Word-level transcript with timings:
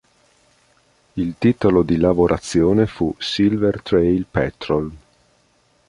Il 1.13 1.35
titolo 1.37 1.83
di 1.83 1.97
lavorazione 1.97 2.87
fu 2.87 3.13
"Silver 3.19 3.83
Trail 3.83 4.25
Patrol". 4.25 4.91